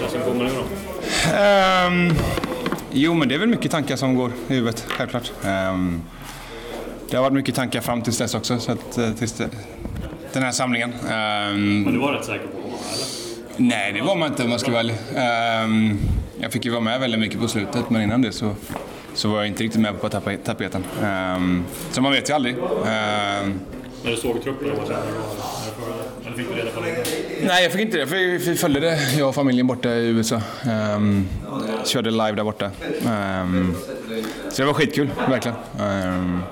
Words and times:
vad 0.00 0.10
som 0.10 0.20
kommer 0.20 0.44
nu 0.44 0.50
då? 0.50 0.64
Ehm, 1.36 2.14
jo, 2.92 3.14
men 3.14 3.28
det 3.28 3.34
är 3.34 3.38
väl 3.38 3.48
mycket 3.48 3.70
tankar 3.70 3.96
som 3.96 4.14
går 4.14 4.30
i 4.48 4.54
huvudet, 4.54 4.84
självklart. 4.88 5.32
Ehm, 5.44 6.02
det 7.10 7.16
har 7.16 7.22
varit 7.24 7.32
mycket 7.34 7.54
tankar 7.54 7.80
fram 7.80 8.02
tills 8.02 8.18
dess 8.18 8.34
också, 8.34 8.58
så 8.58 8.72
att, 8.72 8.98
eh, 8.98 9.10
tills 9.12 9.32
det, 9.32 9.48
den 10.32 10.42
här 10.42 10.52
samlingen. 10.52 10.92
Ehm, 11.10 11.82
Men 11.82 11.92
du 11.92 11.98
var 11.98 12.12
rätt 12.12 12.24
säker 12.24 12.38
på 12.46 12.58
att 12.58 12.62
komma 12.62 12.74
eller? 12.94 13.06
nej, 13.56 13.92
det 13.92 14.02
var 14.02 14.16
man 14.16 14.28
inte 14.28 14.42
om 14.44 14.50
man 14.50 14.58
ska 14.58 14.70
vara 14.70 14.80
ärlig. 14.80 14.94
Ehm, 15.16 15.98
jag 16.40 16.52
fick 16.52 16.64
ju 16.64 16.70
vara 16.70 16.80
med 16.80 17.00
väldigt 17.00 17.20
mycket 17.20 17.40
på 17.40 17.48
slutet, 17.48 17.90
men 17.90 18.02
innan 18.02 18.22
det 18.22 18.32
så, 18.32 18.54
så 19.14 19.28
var 19.28 19.38
jag 19.38 19.46
inte 19.46 19.62
riktigt 19.64 19.80
med 19.80 20.00
på 20.00 20.08
tape- 20.08 20.36
tapeten. 20.44 20.84
Ehm, 21.04 21.64
så 21.90 22.02
man 22.02 22.12
vet 22.12 22.30
ju 22.30 22.34
aldrig. 22.34 22.54
Ehm, 22.86 23.60
När 24.04 24.10
du 24.10 24.16
såg 24.16 24.42
truppen, 24.42 24.68
vad 24.78 24.86
kände 24.88 25.02
du 25.06 25.12
Eller 26.26 26.36
fick 26.36 26.48
du 26.48 26.54
reda 26.54 26.70
på 26.70 26.80
det? 26.80 27.04
Nej, 27.46 27.62
jag 27.62 27.72
fick 27.72 27.80
inte 27.80 27.98
det. 27.98 28.06
för 28.06 28.38
Vi 28.38 28.56
följde 28.56 28.80
det, 28.80 29.12
jag 29.18 29.28
och 29.28 29.34
familjen 29.34 29.66
borta 29.66 29.88
i 29.88 30.06
USA. 30.06 30.40
Um, 30.96 31.28
körde 31.84 32.10
live 32.10 32.32
där 32.32 32.44
borta. 32.44 32.70
Ehm, 33.06 33.74
så 34.50 34.62
det 34.62 34.66
var 34.66 34.74
skitkul, 34.74 35.10
verkligen. 35.28 35.56
Um, 35.80 36.42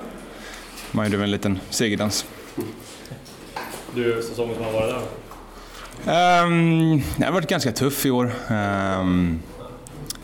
man 0.91 1.11
gjorde 1.11 1.23
en 1.23 1.31
liten 1.31 1.59
segerdans. 1.69 2.25
Du, 3.95 4.21
säsongen 4.29 4.55
som 4.55 4.65
har 4.65 4.71
varit 4.71 4.95
där? 6.05 6.43
Um, 6.43 7.01
det 7.17 7.25
har 7.25 7.31
varit 7.31 7.49
ganska 7.49 7.71
tuff 7.71 8.05
i 8.05 8.11
år. 8.11 8.31
Ehm, 8.49 9.39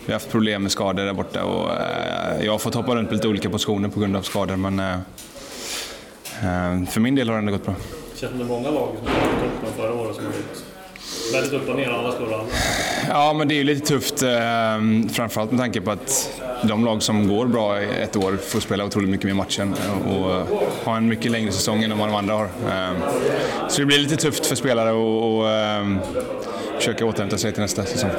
vi 0.06 0.14
har 0.14 0.20
haft 0.20 0.32
problem 0.32 0.62
med 0.62 0.72
skador 0.72 1.04
där 1.04 1.14
borta 1.14 1.44
och 1.44 1.72
eh, 1.72 2.46
jag 2.46 2.52
har 2.52 2.60
fått 2.60 2.74
hoppa 2.74 2.96
runt 2.96 3.10
på 3.10 3.16
lite 3.16 3.28
olika 3.28 3.50
positioner 3.50 3.90
på 3.90 4.00
grund 4.00 4.16
av 4.16 4.22
skador. 4.22 4.56
Men 4.56 4.80
eh, 4.80 4.94
eh, 6.42 6.86
för 6.86 7.00
min 7.00 7.16
del 7.16 7.28
har 7.30 7.36
det 7.36 7.40
ändå 7.40 7.52
gått 7.52 7.66
bra. 7.66 7.76
Känns 8.24 8.32
som 8.32 8.40
det 8.40 8.46
är 8.46 8.58
många 8.58 8.72
lag 8.72 8.90
som 8.98 9.08
har 9.08 9.22
toppen 9.22 9.74
förra 9.78 9.94
året 9.94 10.16
som 10.16 10.26
har 10.26 10.32
gått 10.32 10.64
väldigt 11.34 11.54
upp 11.54 11.70
och 11.70 11.76
ner. 11.76 11.90
Alla 11.90 12.12
slår 12.12 12.34
alla. 12.34 12.44
Ja, 13.10 13.34
men 13.34 13.48
det 13.48 13.54
är 13.54 13.58
ju 13.58 13.64
lite 13.64 13.88
tufft. 13.88 14.24
Eh, 14.24 15.10
framförallt 15.14 15.52
med 15.52 15.60
tanke 15.60 15.82
på 15.82 15.92
att 15.92 16.42
de 16.64 16.86
lag 16.86 17.04
som 17.04 17.28
går 17.28 17.46
bra 17.46 17.82
i 17.82 18.02
ett 18.02 18.16
år 18.16 18.38
får 18.38 18.60
spela 18.60 18.86
otroligt 18.86 19.10
mycket 19.10 19.26
mer 19.26 19.34
matcher 19.34 19.72
och, 20.08 20.26
och 20.26 20.48
ha 20.86 20.98
en 20.98 21.08
mycket 21.08 21.32
längre 21.32 21.52
säsong 21.52 21.84
än 21.84 21.98
vad 21.98 22.08
de 22.10 22.16
andra 22.16 22.34
har. 22.34 22.44
Eh, 22.44 22.92
så 23.70 23.82
det 23.82 23.86
blir 23.86 24.00
lite 24.00 24.16
tufft 24.16 24.46
för 24.46 24.56
spelare 24.56 24.90
att 24.90 25.82
eh, 25.82 26.10
försöka 26.78 27.06
återhämta 27.06 27.38
sig 27.38 27.52
till 27.52 27.62
nästa 27.62 27.86
säsong. 27.86 28.12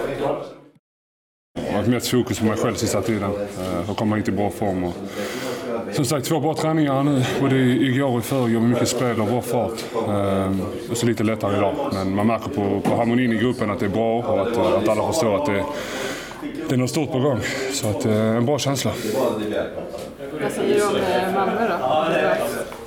Det 1.54 1.70
har 1.70 1.78
varit 1.78 1.88
mest 1.88 2.08
fokus 2.08 2.38
på 2.38 2.44
mig 2.44 2.56
själv 2.56 2.74
sista 2.74 3.02
tiden. 3.02 3.22
Eh, 3.22 3.86
För 3.86 3.94
komma 3.94 4.16
hit 4.16 4.28
i 4.28 4.32
bra 4.32 4.50
form. 4.50 4.84
Och, 4.84 4.94
som 5.94 6.04
sagt, 6.04 6.26
två 6.26 6.40
bra 6.40 6.54
träningar 6.54 7.02
nu. 7.02 7.24
Både 7.40 7.56
igår 7.56 8.16
och 8.16 8.24
förrgår 8.24 8.60
med 8.60 8.70
mycket 8.70 8.88
spel 8.88 9.20
och 9.20 9.26
bra 9.26 9.42
fart. 9.42 9.84
Ehm, 10.08 10.62
Och 10.90 10.96
så 10.96 11.06
lite 11.06 11.22
lättare 11.24 11.56
idag. 11.56 11.74
Men 11.92 12.14
man 12.14 12.26
märker 12.26 12.48
på, 12.48 12.80
på 12.80 12.96
harmonin 12.96 13.32
i 13.32 13.36
gruppen 13.36 13.70
att 13.70 13.80
det 13.80 13.86
är 13.86 13.90
bra 13.90 14.18
och 14.18 14.40
att, 14.40 14.56
eh, 14.56 14.62
att 14.74 14.88
alla 14.88 15.06
förstår 15.06 15.36
att 15.36 15.46
det, 15.46 15.64
det 16.68 16.74
är 16.74 16.78
något 16.78 16.90
stort 16.90 17.12
på 17.12 17.18
gång. 17.18 17.40
Så 17.72 17.88
att, 17.88 18.04
eh, 18.06 18.12
en 18.36 18.46
bra 18.46 18.58
känsla. 18.58 18.90
Vad 20.42 20.52
säger 20.52 20.74
du 20.74 20.82
om 20.86 20.96
eh, 20.96 21.34
Malmö 21.34 21.68
då? 21.68 22.83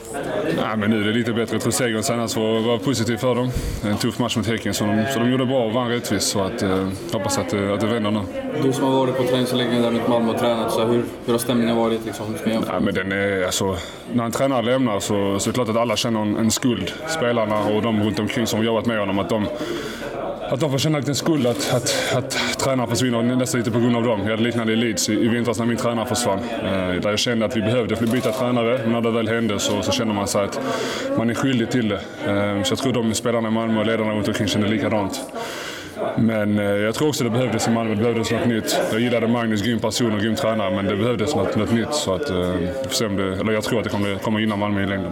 Nej, 0.58 0.78
men 0.78 0.90
nu 0.90 1.02
är 1.02 1.08
det 1.08 1.14
lite 1.14 1.34
bättre. 1.34 1.60
Tror 1.60 1.72
segern 1.72 2.04
senast 2.04 2.38
var, 2.38 2.60
var 2.60 2.78
positiv 2.78 3.18
för 3.18 3.36
dem. 3.36 3.52
En 3.86 3.98
tuff 3.98 4.20
match 4.20 4.38
mot 4.38 4.48
Häcken, 4.48 4.74
så 4.74 4.84
de, 4.84 5.06
så 5.14 5.20
de 5.20 5.32
gjorde 5.32 5.46
bra 5.46 5.66
och 5.66 5.74
vann 5.74 5.90
rättvist. 5.90 6.28
Så 6.28 6.42
att, 6.42 6.64
eh, 6.64 6.88
hoppas 7.14 7.38
att, 7.38 7.54
att 7.54 7.80
det 7.80 7.88
vänder 7.88 8.12
nu. 8.12 8.20
Du 8.64 8.74
som 8.74 8.84
har 8.84 8.92
varit 8.92 9.18
på 9.18 9.24
träningsanläggningen 9.24 9.84
där 9.84 9.92
mot 9.92 10.08
Malmö 10.08 10.32
och 10.32 10.40
tränat, 10.40 10.72
så 10.72 10.86
hur, 10.86 11.04
hur 11.26 11.34
har 11.34 11.40
stämningen 11.40 11.76
varit? 11.76 12.06
Liksom? 12.06 12.36
Ja, 12.68 12.80
men 12.80 12.94
den 12.94 13.12
är, 13.12 13.46
alltså, 13.46 13.78
när 14.14 14.26
en 14.26 14.32
tränare 14.32 14.62
lämnar 14.62 15.00
så, 15.00 15.40
så 15.40 15.50
är 15.50 15.52
det 15.52 15.56
klart 15.56 15.70
att 15.70 15.78
alla 15.78 15.96
känner 15.96 16.22
en, 16.22 16.38
en 16.38 16.52
skuld. 16.52 16.92
Spelarna 17.08 17.64
och 17.64 17.82
de 17.82 18.04
runt 18.04 18.20
omkring 18.20 18.48
som 18.48 18.60
har 18.60 18.66
jobbat 18.66 18.86
med 18.86 19.00
honom. 19.00 19.20
Att 19.20 19.30
de, 19.30 19.48
att 20.50 20.60
de 20.60 20.72
får 20.72 20.78
känna 20.78 20.98
en 20.98 21.16
skuld 21.16 21.48
att, 21.48 21.74
att, 21.74 22.14
att 22.16 22.60
tränaren 22.60 22.90
försvinner 22.90 23.24
nästan 23.24 23.60
lite 23.60 23.72
på 23.72 23.80
grund 23.80 23.96
av 23.96 24.04
dem. 24.04 24.20
Jag 24.24 24.30
hade 24.30 24.44
liknande 24.44 24.74
i 24.74 24.76
Leeds 24.76 25.10
i, 25.10 25.14
i 25.14 25.28
vintras 25.28 25.60
när 25.60 25.66
min 25.66 25.78
tränare 25.78 26.06
försvann. 26.06 26.40
Eh, 26.64 27.02
där 27.02 27.10
jag 27.10 27.20
kände 27.20 27.46
att 27.46 27.58
vi 27.58 27.62
behövde 27.62 27.96
byta 27.96 28.32
tränare. 28.32 28.80
Men 28.84 28.92
när 28.92 29.02
det 29.02 29.12
väl 29.12 29.28
hände 29.28 29.60
så, 29.60 29.82
så 29.82 29.92
känner 30.08 30.20
man 30.20 30.28
sig 30.28 30.44
att 30.44 30.60
man 31.18 31.30
är 31.30 31.34
skyldig 31.34 31.72
till 31.72 31.90
det. 31.90 32.00
Eh, 32.28 32.64
så 32.64 32.72
jag 32.72 32.80
tror 32.80 32.94
de 32.94 33.14
spelarna 33.14 33.48
i 33.48 33.52
Malmö 33.52 33.80
och 33.80 33.86
ledarna 33.86 34.12
runt 34.12 34.28
omkring 34.28 34.48
kände 34.48 34.68
likadant. 34.68 35.22
Men 36.18 36.60
eh, 36.60 36.66
jag 36.66 36.96
tror 36.96 37.08
också 37.08 37.24
det 37.24 37.30
behövdes 37.30 37.68
i 37.68 37.72
Malmö. 37.72 37.96
Det 37.96 38.02
behövdes 38.02 38.32
något 38.32 38.46
nytt. 38.46 38.80
Jag 38.92 39.02
gillade 39.02 39.28
Magnus, 39.28 39.62
grym 39.62 39.80
person 39.80 40.14
och 40.14 40.20
grym 40.20 40.36
tränare. 40.36 40.76
Men 40.76 40.86
det 40.86 40.96
behövdes 40.96 41.36
något, 41.36 41.56
något 41.56 41.72
nytt. 41.72 41.94
Så 41.94 42.14
att, 42.14 42.30
eh, 42.30 42.38
eller 43.40 43.52
jag 43.52 43.64
tror 43.64 43.78
att 43.78 43.84
det 43.84 43.90
kommer, 43.90 44.16
kommer 44.16 44.40
gynna 44.40 44.56
Malmö 44.56 44.84
i 44.84 44.88
längden. 44.88 45.12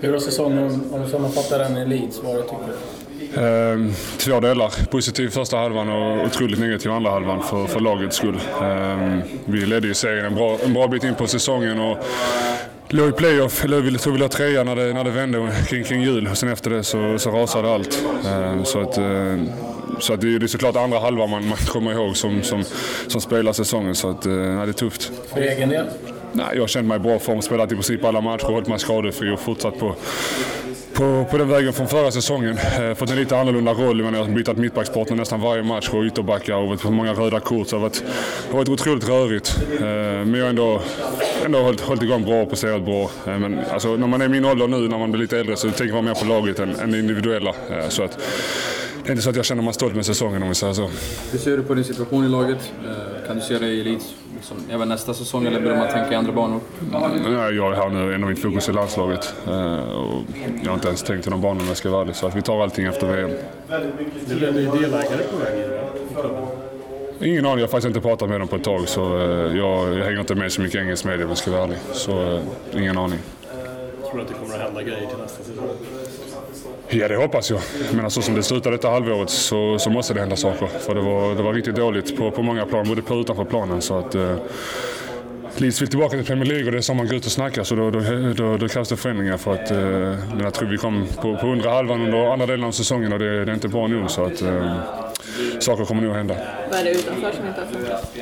Hur 0.00 0.12
har 0.12 0.18
säsongen, 0.18 0.82
om 0.92 1.02
du 1.02 1.08
sammanfattar 1.08 1.58
den 1.58 1.76
i 1.76 1.86
Leeds, 1.86 2.22
varit 2.22 2.48
tycker 2.48 2.64
du? 2.66 2.72
Ehm, 3.36 3.92
två 4.18 4.40
delar. 4.40 4.86
Positiv 4.90 5.28
första 5.28 5.56
halvan 5.56 5.88
och 5.88 6.26
otroligt 6.26 6.58
negativ 6.58 6.90
andra 6.92 7.10
halvan 7.10 7.42
för, 7.42 7.66
för 7.66 7.80
lagets 7.80 8.16
skull. 8.16 8.40
Ehm, 8.62 9.22
vi 9.44 9.66
ledde 9.66 9.86
ju 9.86 9.94
serien 9.94 10.26
en 10.26 10.34
bra, 10.34 10.58
en 10.64 10.72
bra 10.72 10.88
bit 10.88 11.04
in 11.04 11.14
på 11.14 11.26
säsongen 11.26 11.80
och 11.80 11.98
låg 12.92 13.08
i 13.08 13.12
playoff, 13.12 13.60
tror 13.60 14.12
vi 14.12 14.18
låg 14.18 14.30
trea 14.30 14.64
när 14.64 14.76
det, 14.76 14.92
när 14.92 15.04
det 15.04 15.10
vände 15.10 15.52
kring, 15.68 15.84
kring 15.84 16.02
jul. 16.02 16.28
Och 16.28 16.38
sen 16.38 16.48
efter 16.48 16.70
det 16.70 16.84
så, 16.84 17.18
så 17.18 17.30
rasade 17.30 17.74
allt. 17.74 18.04
Ehm, 18.26 18.64
så 18.64 18.80
att, 18.80 18.98
ehm, 18.98 19.48
så 20.00 20.14
att 20.14 20.20
det 20.20 20.34
är 20.34 20.46
såklart 20.46 20.76
andra 20.76 20.98
halvan 20.98 21.30
man, 21.30 21.48
man 21.48 21.58
kommer 21.58 21.92
ihåg 21.92 22.16
som, 22.16 22.42
som, 22.42 22.64
som 23.06 23.20
spelar 23.20 23.52
säsongen. 23.52 23.94
Så 23.94 24.10
att, 24.10 24.26
eh, 24.26 24.32
nej, 24.32 24.66
det 24.66 24.70
är 24.70 24.72
tufft. 24.72 25.12
För 25.32 25.40
egen 25.40 25.68
del? 25.68 25.86
Nej, 26.32 26.46
jag 26.56 26.68
känt 26.68 26.88
mig 26.88 26.96
i 26.96 27.00
bra 27.00 27.18
form, 27.18 27.42
spelat 27.42 27.72
i 27.72 27.74
princip 27.74 28.04
alla 28.04 28.20
matcher, 28.20 28.44
hållit 28.44 28.68
mig 28.68 28.78
skadefri 28.78 29.30
och 29.34 29.40
fortsatt 29.40 29.78
på, 29.78 29.96
på, 30.94 31.26
på 31.30 31.38
den 31.38 31.48
vägen 31.48 31.72
från 31.72 31.88
förra 31.88 32.10
säsongen. 32.10 32.58
Eh, 32.80 32.94
fått 32.94 33.10
en 33.10 33.16
lite 33.16 33.38
annorlunda 33.38 33.72
roll. 33.72 34.00
Jag, 34.00 34.12
har 34.12 34.24
bytt 34.24 34.56
mittbackspartner 34.56 35.16
nästan 35.16 35.40
varje 35.40 35.62
match 35.62 35.88
och 35.88 36.04
ytterbackar 36.04 36.54
och 36.54 36.68
varit 36.68 36.80
på 36.80 36.90
många 36.90 37.12
röda 37.12 37.40
kort. 37.40 37.68
Så 37.68 37.76
det 37.76 37.82
har 37.82 37.88
varit, 37.88 38.04
det 38.46 38.50
har 38.50 38.58
varit 38.58 38.68
otroligt 38.68 39.08
rörigt. 39.08 39.56
Eh, 39.80 39.84
men 39.84 40.34
jag 40.34 40.44
har 40.44 40.50
ändå, 40.50 40.82
ändå 41.44 41.58
hållit, 41.58 41.80
hållit 41.80 42.02
igång 42.02 42.24
bra 42.24 42.42
och 42.42 42.50
presterat 42.50 42.84
bra. 42.84 43.10
Eh, 43.26 43.38
men 43.38 43.60
alltså, 43.72 43.96
när 43.96 44.06
man 44.06 44.20
är 44.20 44.24
i 44.24 44.28
min 44.28 44.44
ålder 44.44 44.68
nu, 44.68 44.88
när 44.88 44.98
man 44.98 45.12
blir 45.12 45.22
lite 45.22 45.38
äldre, 45.38 45.56
så 45.56 45.70
tänker 45.70 45.94
man 45.94 46.04
mer 46.04 46.14
på 46.14 46.24
laget 46.24 46.58
än, 46.58 46.76
än 46.76 46.90
det 46.90 46.98
individuella. 46.98 47.54
Eh, 47.70 47.88
så 47.88 48.02
att, 48.02 48.18
det 49.02 49.08
är 49.08 49.12
inte 49.12 49.22
så 49.22 49.30
att 49.30 49.36
jag 49.36 49.44
känner 49.44 49.62
mig 49.62 49.74
stolt 49.74 49.94
med 49.94 50.06
säsongen 50.06 50.42
om 50.42 50.48
vi 50.48 50.54
säger 50.54 50.72
så. 50.72 50.90
Hur 51.32 51.38
ser 51.38 51.56
du 51.56 51.62
på 51.62 51.74
din 51.74 51.84
situation 51.84 52.24
i 52.24 52.28
laget? 52.28 52.72
Eh, 52.84 53.26
kan 53.26 53.36
du 53.36 53.42
se 53.42 53.58
dig 53.58 53.78
i 53.78 53.84
Leeds 53.84 54.14
liksom, 54.42 54.56
även 54.70 54.88
nästa 54.88 55.14
säsong 55.14 55.46
eller 55.46 55.60
börjar 55.60 55.78
man 55.78 55.88
tänka 55.88 56.12
i 56.12 56.14
andra 56.14 56.32
banor? 56.32 56.60
Nej, 57.24 57.54
Jag 57.56 57.72
är 57.72 57.76
här 57.76 57.88
nu, 57.88 58.14
en 58.14 58.22
av 58.24 58.30
mitt 58.30 58.42
fokus 58.42 58.68
är 58.68 58.72
landslaget. 58.72 59.34
Eh, 59.46 59.82
och 59.82 60.22
jag 60.62 60.68
har 60.70 60.74
inte 60.74 60.88
ens 60.88 61.02
tänkt 61.02 61.26
i 61.26 61.30
de 61.30 61.40
banorna 61.40 61.60
om 61.60 61.68
jag 61.68 61.76
ska 61.76 61.90
vara 61.90 62.02
ärlig. 62.02 62.16
Så 62.16 62.26
att 62.26 62.36
vi 62.36 62.42
tar 62.42 62.62
allting 62.62 62.86
efter 62.86 63.06
VM. 63.06 63.30
Du 64.28 64.36
blev 64.36 64.56
ju 64.56 64.70
delägare 64.70 65.22
på 65.30 65.36
väg 65.36 65.54
in 65.58 65.70
i 66.10 66.20
klubben. 66.20 66.44
Ingen 67.20 67.46
aning, 67.46 67.58
jag 67.58 67.66
har 67.66 67.70
faktiskt 67.70 67.86
inte 67.86 68.00
pratat 68.00 68.28
med 68.28 68.40
dem 68.40 68.48
på 68.48 68.56
ett 68.56 68.64
tag 68.64 68.88
så 68.88 69.18
eh, 69.18 69.56
jag, 69.56 69.98
jag 69.98 70.04
hänger 70.04 70.20
inte 70.20 70.34
med 70.34 70.52
så 70.52 70.60
mycket 70.60 70.80
engelsk 70.80 71.04
media 71.04 71.24
om 71.24 71.28
jag 71.30 71.38
ska 71.38 71.50
vara 71.50 71.62
ärlig. 71.62 71.78
Så 71.92 72.34
eh, 72.34 72.40
ingen 72.76 72.98
aning. 72.98 73.18
Tror 74.02 74.16
du 74.16 74.22
att 74.22 74.28
det 74.28 74.34
kommer 74.34 74.54
att 74.54 74.60
hända 74.60 74.82
grejer 74.82 75.06
till 75.06 75.18
nästa 75.18 75.44
säsong? 75.44 75.64
Ja, 76.94 77.08
det 77.08 77.16
hoppas 77.16 77.50
jag. 77.50 77.60
Men 77.92 78.10
så 78.10 78.22
som 78.22 78.34
det 78.34 78.42
slutade 78.42 78.76
detta 78.76 78.90
halvåret 78.90 79.30
så, 79.30 79.78
så 79.78 79.90
måste 79.90 80.14
det 80.14 80.20
hända 80.20 80.36
saker. 80.36 80.66
För 80.66 80.94
det 80.94 81.00
var, 81.00 81.34
det 81.34 81.42
var 81.42 81.54
riktigt 81.54 81.76
dåligt 81.76 82.16
på, 82.16 82.30
på 82.30 82.42
många 82.42 82.66
plan, 82.66 82.88
både 82.88 83.02
på 83.02 83.14
och 83.14 83.20
utanför 83.20 83.44
planen. 83.44 83.82
Så 83.82 83.98
att, 83.98 84.14
eh, 84.14 84.36
Leeds 85.56 85.82
vill 85.82 85.88
tillbaka 85.88 86.16
till 86.16 86.26
Premier 86.26 86.44
League 86.44 86.66
och 86.66 86.72
det 86.72 86.78
är 86.78 86.82
så 86.82 86.94
man 86.94 87.06
går 87.06 87.16
ut 87.16 87.26
och 87.26 87.32
snackar 87.32 87.62
så 87.62 87.74
då, 87.74 87.90
då, 87.90 88.00
då, 88.36 88.56
då 88.56 88.68
krävs 88.68 88.88
det 88.88 88.96
förändringar 88.96 89.36
för 89.36 89.54
att 89.54 89.70
eh, 89.70 90.42
jag 90.44 90.54
tror 90.54 90.68
vi 90.68 90.76
kom 90.76 91.06
på, 91.22 91.36
på 91.36 91.46
undre 91.46 91.70
halvan 91.70 92.00
under 92.00 92.32
andra 92.32 92.46
delen 92.46 92.64
av 92.64 92.72
säsongen 92.72 93.12
och 93.12 93.18
det, 93.18 93.44
det 93.44 93.50
är 93.52 93.54
inte 93.54 93.68
bra 93.68 93.86
nog 93.86 94.10
så 94.10 94.24
att 94.24 94.42
eh, 94.42 94.76
saker 95.60 95.84
kommer 95.84 96.02
nog 96.02 96.10
att 96.10 96.16
hända. 96.16 96.34
Vad 96.70 96.80
är 96.80 96.84
det 96.84 96.90
utanför 96.90 97.32
som 97.32 97.46
inte 97.46 97.60
har 97.60 97.68
funkat? 97.68 98.16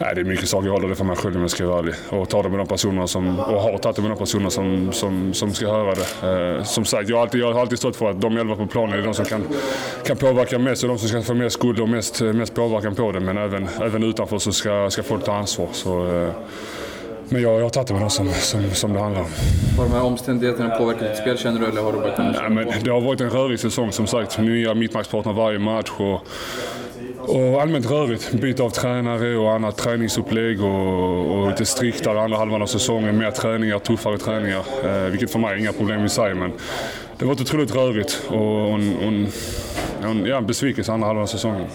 Nej, 0.00 0.14
det 0.14 0.20
är 0.20 0.24
mycket 0.24 0.48
saker 0.48 0.66
jag 0.66 0.72
håller 0.72 0.88
det 0.88 0.94
för 0.94 1.04
mig 1.04 1.16
själv 1.16 1.36
om 1.36 1.40
jag 1.40 1.50
ska 1.50 1.66
vara 1.66 1.78
ärlig. 1.78 1.94
Och 2.08 2.28
ta 2.28 2.42
det 2.42 2.48
med 2.48 2.58
de 2.58 2.66
personerna 2.66 3.06
som, 3.06 3.40
och 3.40 3.60
har 3.60 3.78
tagit 3.78 3.96
det 3.96 4.02
med 4.02 4.10
de 4.10 4.18
personer 4.18 4.50
som, 4.50 4.92
som, 4.92 5.34
som 5.34 5.54
ska 5.54 5.68
höra 5.68 5.94
det. 5.94 6.56
Eh, 6.56 6.64
som 6.64 6.84
sagt, 6.84 7.08
jag 7.08 7.16
har, 7.16 7.22
alltid, 7.22 7.40
jag 7.40 7.52
har 7.52 7.60
alltid 7.60 7.78
stått 7.78 7.96
för 7.96 8.10
att 8.10 8.20
de 8.20 8.36
elva 8.36 8.56
på 8.56 8.66
planen 8.66 8.98
är 8.98 9.02
de 9.02 9.14
som 9.14 9.24
kan, 9.24 9.44
kan 10.06 10.16
påverka 10.16 10.58
mest 10.58 10.82
och 10.82 10.88
de 10.88 10.98
som 10.98 11.08
ska 11.08 11.22
få 11.22 11.34
mest 11.34 11.54
skuld 11.54 11.80
och 11.80 11.88
mest, 11.88 12.20
mest 12.20 12.54
påverkan 12.54 12.94
på 12.94 13.12
det. 13.12 13.20
Men 13.20 13.38
även, 13.38 13.68
även 13.82 14.02
utanför 14.02 14.38
så 14.38 14.52
ska, 14.52 14.90
ska 14.90 15.02
folk 15.02 15.24
ta 15.24 15.34
ansvar. 15.34 15.68
Så, 15.72 16.22
eh, 16.22 16.30
men 17.32 17.42
jag, 17.42 17.58
jag 17.58 17.62
har 17.62 17.70
tagit 17.70 17.88
det 17.88 17.94
med 17.94 18.02
dem 18.02 18.10
som, 18.10 18.28
som, 18.28 18.70
som 18.70 18.92
det 18.92 19.00
handlar 19.00 19.20
om. 19.20 19.28
Har 19.78 19.84
de 19.84 19.92
här 19.92 20.02
omständigheterna 20.02 20.76
påverkat 20.76 21.08
ditt 21.08 21.16
spel 21.16 21.38
känner 21.38 21.60
du 21.60 21.66
eller 21.66 21.82
har 21.82 21.92
du 21.92 21.98
bara 21.98 22.16
kunnat 22.16 22.36
Ja, 22.36 22.48
men 22.48 22.72
det 22.84 22.90
har 22.90 23.00
varit 23.00 23.20
en 23.20 23.30
rörig 23.30 23.60
säsong 23.60 23.92
som 23.92 24.06
sagt. 24.06 24.38
Nya 24.38 24.74
mittbackspartner 24.74 25.32
varje 25.32 25.58
match. 25.58 25.90
Och, 25.98 26.26
och 27.18 27.62
allmänt 27.62 27.90
rörigt. 27.90 28.32
Byte 28.32 28.62
av 28.62 28.70
tränare 28.70 29.36
och 29.36 29.52
annat 29.52 29.76
träningsupplägg 29.76 30.64
och, 30.64 31.38
och 31.38 31.50
lite 31.50 31.64
striktare 31.64 32.20
andra 32.20 32.38
halvan 32.38 32.62
av 32.62 32.66
säsongen. 32.66 33.18
Mer 33.18 33.30
träningar, 33.30 33.78
tuffare 33.78 34.18
träningar. 34.18 34.62
Eh, 34.84 35.10
vilket 35.10 35.30
för 35.30 35.38
mig 35.38 35.52
är 35.52 35.56
inga 35.56 35.72
problem 35.72 36.04
i 36.04 36.08
sig. 36.08 36.34
Men 36.34 36.52
det 37.18 37.24
har 37.24 37.34
varit 37.34 37.40
otroligt 37.40 37.74
rörigt 37.74 38.22
och, 38.28 38.62
och, 38.62 38.74
en, 38.74 38.96
och 38.96 40.10
en, 40.10 40.26
ja, 40.26 40.36
en 40.36 40.46
besvikelse 40.46 40.92
andra 40.92 41.06
halvan 41.06 41.22
av 41.22 41.26
säsongen. 41.26 41.66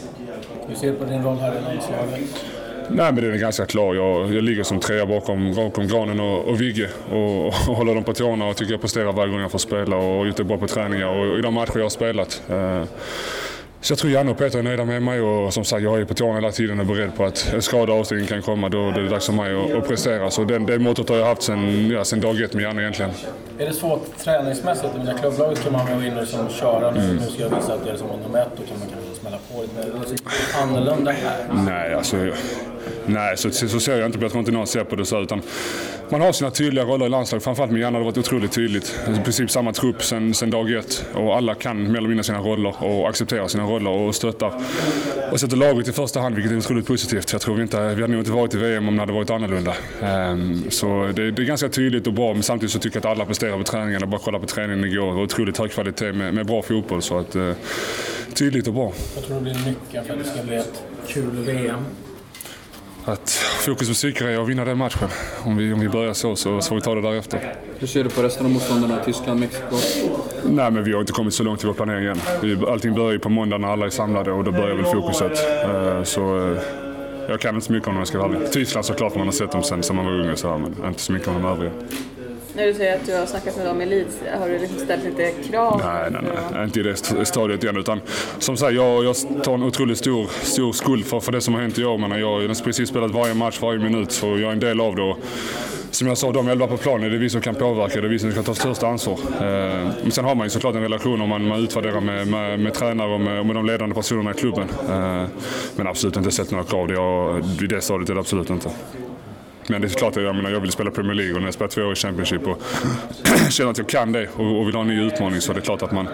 Hur 0.68 0.76
ser 0.76 0.88
du 0.88 0.94
på 0.94 1.06
din 1.06 1.24
roll 1.24 1.38
här 1.38 1.52
i 1.52 1.62
landslaget? 1.62 2.57
Nej, 2.90 3.12
men 3.14 3.24
den 3.24 3.34
är 3.34 3.38
ganska 3.38 3.66
klar. 3.66 3.94
Jag, 3.94 4.34
jag 4.34 4.44
ligger 4.44 4.64
som 4.64 4.80
trea 4.80 5.06
bakom, 5.06 5.54
bakom 5.56 5.88
Granen 5.88 6.20
och, 6.20 6.46
och 6.46 6.62
Vigge 6.62 6.90
och, 7.12 7.46
och 7.48 7.54
håller 7.76 7.96
dem 7.96 8.04
på 8.04 8.14
tårna 8.14 8.46
och 8.48 8.56
tycker 8.58 8.74
jag 8.74 8.82
presterar 8.82 9.12
varje 9.12 9.32
gång 9.32 9.42
jag 9.42 9.52
får 9.52 9.60
spela 9.60 9.96
och 9.96 10.28
gjort 10.28 10.38
det 10.38 10.44
bra 10.44 10.58
på 10.58 10.68
träningar 10.68 11.08
och 11.08 11.38
i 11.40 11.42
de 11.42 11.54
matcher 11.54 11.72
jag 11.76 11.84
har 11.84 11.90
spelat. 11.90 12.42
Eh, 12.50 12.84
Så 13.82 13.92
jag 13.92 14.00
tror 14.00 14.12
Janne 14.12 14.32
och 14.32 14.38
Peter 14.38 14.60
är 14.60 14.64
nöjda 14.64 14.86
med 14.86 15.02
mig 15.04 15.22
och 15.22 15.54
som 15.54 15.64
sagt 15.64 15.84
jag 15.84 16.00
är 16.02 16.06
på 16.06 16.14
tårna 16.14 16.36
hela 16.36 16.52
tiden 16.52 16.80
och 16.80 16.86
beredd 16.86 17.16
på 17.16 17.26
att 17.26 17.52
en 17.54 17.62
skada 17.62 17.94
och 17.94 18.00
avstängning 18.00 18.28
kan 18.28 18.42
komma. 18.42 18.70
Då 18.70 18.90
är 18.90 18.92
det 18.92 19.08
dags 19.10 19.26
för 19.26 19.34
mig 19.34 19.56
att, 19.56 19.74
att 19.74 19.88
prestera. 19.88 20.30
Så 20.32 20.44
den, 20.44 20.66
det 20.66 20.80
mottot 20.80 21.10
har 21.10 21.18
jag 21.18 21.26
haft 21.26 21.42
sedan 21.42 21.90
ja, 21.92 22.04
sen 22.04 22.20
dag 22.22 22.42
ett 22.42 22.54
med 22.54 22.64
Janne 22.64 22.82
egentligen. 22.82 23.12
Är 23.60 23.66
det 23.66 23.74
svårt 23.74 24.18
träningsmässigt? 24.18 24.96
I 24.96 24.98
mina 24.98 25.14
klubblaget 25.14 25.64
kan 25.64 25.74
man 25.74 25.86
gå 26.00 26.06
in 26.06 26.14
och 26.14 26.22
liksom 26.22 26.50
köra. 26.50 26.90
Mm. 26.90 27.16
Nu 27.16 27.22
ska 27.22 27.42
jag 27.42 27.50
visa 27.50 27.74
att 27.74 27.86
det 27.86 27.92
är 27.92 27.98
som 27.98 28.08
nummer 28.08 28.42
ett. 28.42 28.50
Då 28.58 28.64
kan 28.64 28.80
man 28.80 28.88
kanske 28.90 29.07
smälla 29.28 29.40
på 29.54 29.62
lite. 29.62 29.92
Men 29.92 30.02
det 30.02 30.08
är 30.08 30.10
typ 30.10 30.28
annorlunda 30.62 31.12
här. 31.12 31.64
Nej, 31.66 31.94
alltså... 31.94 32.18
Nej, 33.06 33.38
så, 33.38 33.52
så 33.52 33.80
ser 33.80 33.98
jag 33.98 34.06
inte 34.06 34.18
på 34.18 34.24
Jag 34.24 34.32
tror 34.32 34.40
inte 34.40 34.52
någon 34.52 34.68
ser 34.68 34.84
på 34.84 34.96
det 34.96 35.06
så. 35.06 35.22
Utan 35.22 35.42
man 36.10 36.22
har 36.22 36.32
sina 36.32 36.52
tydliga 36.52 36.86
roller 36.86 37.06
i 37.06 37.10
landslaget. 37.10 37.44
Framförallt 37.44 37.72
med 37.72 37.82
Janne 37.82 37.96
har 37.96 38.00
det 38.00 38.06
varit 38.06 38.18
otroligt 38.18 38.52
tydligt. 38.52 39.00
I 39.20 39.24
princip 39.24 39.52
samma 39.52 39.74
trupp 39.74 40.04
sen, 40.04 40.34
sen 40.34 40.50
dag 40.50 40.72
ett. 40.72 41.06
Och 41.14 41.36
alla 41.36 41.56
kan 41.56 41.92
mer 41.92 41.98
eller 41.98 42.08
mindre 42.08 42.24
sina 42.24 42.40
roller 42.40 42.84
och 42.84 43.10
accepterar 43.10 43.48
sina 43.48 43.64
roller 43.64 43.92
och 43.92 44.16
stöttar. 44.16 44.54
Och 45.32 45.40
sätter 45.40 45.58
laget 45.58 45.88
i 45.88 45.92
första 45.92 46.20
hand, 46.20 46.36
vilket 46.36 46.54
är 46.54 46.58
otroligt 46.58 46.88
positivt. 46.88 47.32
Jag 47.32 47.42
tror 47.42 47.56
vi 47.56 47.62
inte, 47.62 47.78
vi 47.96 48.02
hade 48.02 48.08
nog 48.08 48.22
inte 48.22 48.32
varit 48.32 48.54
i 48.54 48.58
VM 48.58 48.88
om 48.88 48.96
det 48.96 49.02
hade 49.02 49.14
varit 49.14 49.30
annorlunda. 49.30 49.76
Um, 50.02 50.64
så 50.70 51.12
det, 51.16 51.32
det, 51.32 51.42
är 51.42 51.46
ganska 51.46 51.70
tydligt 51.70 52.08
och 52.08 52.14
bra, 52.14 52.34
men 52.34 52.44
samtidigt 52.44 52.72
så 52.72 52.80
tycker 52.80 52.98
jag 52.98 53.06
att 53.06 53.12
alla 53.12 53.26
presterar 53.26 53.58
på 53.58 53.64
träningarna. 53.64 54.06
Bara 54.06 54.22
kolla 54.24 54.40
på 54.40 54.46
träningen 54.46 54.86
igår. 54.86 55.08
Det 55.08 55.14
var 55.14 55.24
otroligt 55.24 55.58
hög 55.58 55.72
kvalitet 55.72 56.14
med, 56.14 56.34
med 56.34 56.46
bra 56.46 56.62
fotboll. 56.62 57.02
Så 57.02 57.18
att, 57.18 57.36
uh, 57.36 57.54
tydligt 58.34 58.68
och 58.68 58.74
bra. 58.74 58.94
Jag 59.16 59.24
tror 59.24 59.36
det 59.36 59.42
blir 59.42 59.54
nyckeln 59.54 60.06
för 60.06 60.14
att 60.14 60.20
det 60.20 60.26
ska 60.26 60.44
bli 60.44 60.56
ett 60.56 60.84
kul 61.08 61.32
VM 61.32 61.86
att 63.08 63.30
fokus 63.66 63.88
på 63.88 63.94
psykgrejer 63.94 64.40
och 64.40 64.50
vinna 64.50 64.66
den 64.66 64.78
matchen. 64.78 65.10
Om 65.44 65.58
vi, 65.58 65.74
om 65.74 65.80
vi 65.80 65.90
börjar 65.90 66.14
så, 66.14 66.36
så, 66.36 66.62
får 66.62 66.76
vi 66.76 66.82
ta 66.82 66.96
det 66.96 67.02
därefter. 67.02 67.54
Hur 67.80 67.88
ser 67.88 68.04
du 68.04 68.10
på 68.10 68.22
resten 68.22 68.46
av 68.46 68.52
motståndarna? 68.52 69.04
Tyskland, 69.06 69.40
Mexiko? 69.40 69.76
Nej, 70.44 70.72
men 70.72 70.84
vi 70.84 70.94
har 70.94 71.00
inte 71.00 71.14
kommit 71.14 71.34
så 71.34 71.44
långt 71.44 71.64
i 71.64 71.68
vår 71.68 71.74
planering 71.74 72.06
än. 72.06 72.20
Vi, 72.42 72.66
allting 72.68 72.94
börjar 72.94 73.12
ju 73.12 73.20
på 73.20 73.30
måndag 73.30 73.58
när 73.58 73.68
alla 73.68 73.86
är 73.86 73.90
samlade 73.90 74.32
och 74.32 74.44
då 74.44 74.52
börjar 74.52 74.76
väl 74.76 74.86
fokuset. 74.86 75.32
Uh, 75.68 76.04
så 76.04 76.38
uh, 76.38 76.60
jag 77.30 77.40
kan 77.40 77.56
inte 77.56 77.68
så 77.68 77.74
mycket 77.74 77.88
om 77.88 77.94
dem 77.94 78.00
jag 78.00 78.08
ska 78.08 78.18
vara 78.18 78.36
ärlig. 78.36 78.52
Tyskland 78.52 78.86
såklart, 78.86 79.16
man 79.16 79.28
har 79.28 79.32
sett 79.32 79.52
dem 79.52 79.64
sen, 79.64 79.84
sen 79.84 79.96
man 79.96 80.06
var 80.06 80.14
ung 80.14 80.30
och 80.30 80.40
så 80.40 80.50
här, 80.50 80.58
men 80.58 80.76
inte 80.88 81.02
så 81.02 81.12
mycket 81.12 81.28
om 81.28 81.34
de 81.34 81.46
övriga. 81.46 81.72
När 82.58 82.68
du 82.68 82.74
säger 82.74 82.96
att 82.96 83.06
du 83.06 83.16
har 83.16 83.26
snackat 83.26 83.58
med 83.58 83.66
dem 83.66 83.82
i 83.82 83.86
Leeds, 83.86 84.18
har 84.40 84.50
du 84.50 84.60
liksom 84.60 84.80
ställt 84.80 85.04
lite 85.04 85.32
krav? 85.32 85.82
Nej, 85.86 86.12
nej, 86.12 86.22
nej. 86.54 86.64
inte 86.64 86.80
i 86.80 86.84
det 86.84 87.26
stadiet 87.26 87.64
än. 87.64 87.78
Utan, 87.78 88.02
som 88.40 88.58
sagt, 88.58 88.74
jag, 88.74 89.06
jag 89.06 89.16
tar 89.44 89.54
en 89.54 89.64
otroligt 89.64 89.98
stor, 89.98 90.28
stor 90.44 90.74
skuld 90.74 91.06
för, 91.06 91.20
för 91.20 91.32
det 91.32 91.42
som 91.42 91.54
har 91.54 91.62
hänt 91.62 91.78
i 91.80 91.86
år. 91.86 91.98
Men 91.98 92.20
jag 92.20 92.28
har 92.28 92.64
precis 92.64 92.90
spelat 92.90 93.12
varje 93.12 93.34
match, 93.34 93.60
varje 93.62 93.80
minut, 93.80 94.12
så 94.12 94.26
jag 94.26 94.42
är 94.42 94.52
en 94.52 94.60
del 94.60 94.82
av 94.82 94.96
det. 94.96 95.02
Och, 95.02 95.18
som 95.92 96.08
jag 96.08 96.18
sa, 96.18 96.32
de 96.32 96.48
elva 96.48 96.68
på 96.68 96.78
planen, 96.78 97.10
det 97.10 97.16
är 97.16 97.20
vi 97.20 97.30
som 97.30 97.42
kan 97.42 97.56
påverka, 97.56 98.02
det 98.02 98.08
är 98.08 98.10
vi 98.10 98.20
som 98.20 98.32
ska 98.32 98.44
ta 98.44 98.54
största 98.54 98.88
ansvar. 98.88 99.20
Eh, 99.42 99.90
men 100.02 100.12
sen 100.12 100.26
har 100.26 100.36
man 100.36 100.46
ju 100.46 100.50
såklart 100.50 100.76
en 100.76 100.82
relation 100.82 101.22
om 101.22 101.30
man, 101.30 101.48
man 101.48 101.64
utvärderar 101.64 102.02
med, 102.02 102.28
med, 102.28 102.60
med 102.60 102.74
tränare 102.74 103.14
och 103.14 103.22
med, 103.22 103.46
med 103.46 103.56
de 103.56 103.66
ledande 103.66 103.96
personerna 103.96 104.32
i 104.32 104.34
klubben. 104.34 104.68
Eh, 104.90 105.24
men 105.76 105.88
absolut 105.88 106.18
inte 106.18 106.32
sett 106.32 106.52
några 106.52 106.64
krav. 106.64 106.88
Det 106.88 106.94
jag, 106.94 107.42
vid 107.60 107.70
det 107.70 107.82
stadiet 107.82 108.10
är 108.10 108.14
det 108.14 108.20
absolut 108.20 108.50
inte. 108.50 108.70
Men 109.70 109.82
det 109.82 109.88
är 109.88 109.90
klart 109.90 110.16
jag, 110.16 110.36
menar, 110.36 110.50
jag 110.50 110.60
vill 110.60 110.72
spela 110.72 110.92
Premier 110.92 111.14
League 111.14 111.34
och 111.34 111.40
när 111.40 111.48
jag 111.48 111.54
spelar 111.54 111.70
två 111.70 111.82
år 111.82 111.94
i 111.94 111.96
Championship 111.96 112.48
och 112.48 112.62
känner 113.50 113.72
att 113.72 113.78
jag 113.78 113.90
kan 113.90 114.12
det 114.12 114.28
och, 114.36 114.60
och 114.60 114.68
vill 114.68 114.76
ha 114.76 114.82
en 114.82 114.88
ny 114.88 115.02
utmaning 115.02 115.42
så 115.42 115.54
det 115.54 115.60
är 115.60 115.62
klart 115.62 115.82
att 115.82 115.92
man 115.92 116.08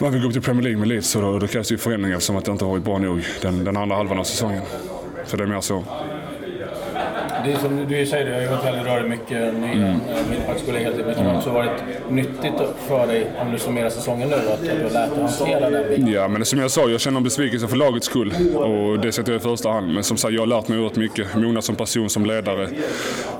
man 0.00 0.12
vill 0.12 0.20
gå 0.22 0.26
upp 0.26 0.32
till 0.32 0.42
Premier 0.42 0.62
League 0.62 0.78
med 0.78 0.88
Leeds 0.88 1.08
så 1.08 1.20
då, 1.20 1.38
då 1.38 1.46
krävs 1.46 1.68
det 1.68 1.74
ju 1.74 1.78
förändringar 1.78 2.16
eftersom 2.16 2.36
att 2.36 2.44
det 2.44 2.52
inte 2.52 2.64
har 2.64 2.72
varit 2.72 2.84
bra 2.84 2.98
nog 2.98 3.24
den, 3.42 3.64
den 3.64 3.76
andra 3.76 3.96
halvan 3.96 4.18
av 4.18 4.24
säsongen. 4.24 4.62
Så 5.26 5.36
det 5.36 5.42
är 5.42 5.46
mer 5.46 5.60
så 5.60 5.84
det 7.44 7.52
är 7.52 7.58
som 7.58 7.86
du 7.88 8.06
säger, 8.06 8.26
du 8.26 8.32
har 8.32 8.40
ju 8.40 8.48
gått 8.48 8.64
väldigt 8.64 8.86
rörigt 8.86 9.08
mycket 9.08 9.54
ny 9.54 9.72
mm. 9.72 9.96
mittbackskollega 10.30 10.84
hela 10.84 10.96
tiden. 10.96 11.12
Men 11.16 11.24
det 11.24 11.30
har 11.30 11.38
också 11.38 11.50
varit 11.50 11.82
nyttigt 12.10 12.54
för 12.88 13.06
dig, 13.06 13.26
om 13.40 13.52
du 13.52 13.58
summerar 13.58 13.90
säsongen 13.90 14.28
nu, 14.28 14.34
att 14.34 14.62
du 14.62 14.68
har 14.70 14.90
lärt 14.90 15.14
dig 15.14 15.24
hantera 15.24 15.70
den 15.70 15.88
biten. 15.88 16.12
Ja, 16.12 16.28
men 16.28 16.44
som 16.44 16.58
jag 16.58 16.70
sa, 16.70 16.88
jag 16.88 17.00
känner 17.00 17.16
en 17.16 17.24
besvikelse 17.24 17.68
för 17.68 17.76
lagets 17.76 18.06
skull. 18.06 18.34
Och 18.56 19.00
det 19.00 19.12
sätter 19.12 19.32
jag 19.32 19.40
i 19.40 19.42
första 19.42 19.70
hand. 19.70 19.94
Men 19.94 20.04
som 20.04 20.16
sagt, 20.16 20.34
jag 20.34 20.42
har 20.42 20.46
lärt 20.46 20.68
mig 20.68 20.78
oerhört 20.78 20.96
mycket. 20.96 21.34
Mognat 21.34 21.64
som 21.64 21.76
person, 21.76 22.10
som 22.10 22.26
ledare. 22.26 22.68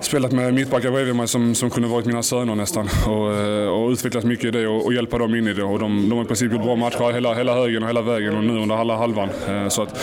Spelat 0.01 0.33
med 0.33 0.55
mittbackar 0.55 0.91
bredvid 0.91 1.17
mig 1.17 1.29
som, 1.29 1.55
som 1.55 1.71
kunde 1.71 1.89
varit 1.89 2.06
mina 2.06 2.23
söner 2.23 2.55
nästan. 2.55 2.89
Och, 3.06 3.35
eh, 3.35 3.69
och 3.69 3.91
utvecklat 3.91 4.25
mycket 4.25 4.45
i 4.45 4.51
det 4.51 4.67
och, 4.69 4.85
och 4.85 4.95
hjälpa 4.95 5.19
dem 5.19 5.35
in 5.35 5.49
i 5.49 5.53
det. 5.53 5.62
Och 5.62 5.79
de, 5.79 6.09
de 6.09 6.17
har 6.17 6.25
i 6.25 6.27
princip 6.27 6.53
gjort 6.53 6.62
bra 6.62 6.77
matcher 6.77 7.12
hela, 7.12 7.35
hela 7.35 7.55
högen 7.55 7.83
och 7.83 7.89
hela 7.89 8.03
vägen 8.03 8.37
och 8.37 8.45
nu 8.45 8.59
under 8.59 8.77
alla 8.77 8.97
halvan. 8.97 9.29
Eh, 9.49 9.69
så 9.69 9.83
att 9.83 9.95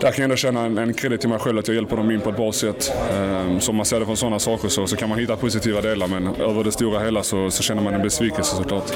där 0.00 0.12
kan 0.12 0.16
jag 0.16 0.24
ändå 0.24 0.36
känna 0.36 0.60
en, 0.60 0.78
en 0.78 0.94
credit 0.94 1.20
till 1.20 1.28
mig 1.28 1.38
själv 1.38 1.58
att 1.58 1.68
jag 1.68 1.74
hjälper 1.74 1.96
dem 1.96 2.10
in 2.10 2.20
på 2.20 2.30
ett 2.30 2.36
bra 2.36 2.52
sätt. 2.52 2.92
Så 3.60 3.60
som 3.60 3.76
man 3.76 3.86
ser 3.86 4.00
det 4.00 4.06
från 4.06 4.16
sådana 4.16 4.38
saker 4.38 4.68
så, 4.68 4.86
så 4.86 4.96
kan 4.96 5.08
man 5.08 5.18
hitta 5.18 5.36
positiva 5.36 5.80
delar 5.80 6.08
men 6.08 6.26
över 6.26 6.64
det 6.64 6.72
stora 6.72 7.00
hela 7.00 7.22
så, 7.22 7.50
så 7.50 7.62
känner 7.62 7.82
man 7.82 7.94
en 7.94 8.02
besvikelse 8.02 8.56
såklart. 8.56 8.92